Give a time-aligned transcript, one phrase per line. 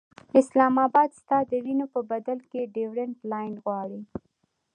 [0.39, 4.01] اسلام اباد ستا د وینو په بدل کې ډیورنډ لاین غواړي.